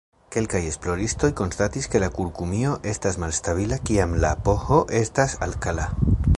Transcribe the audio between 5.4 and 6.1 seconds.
alkala.